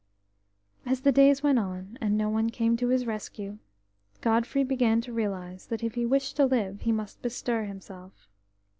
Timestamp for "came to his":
2.49-3.05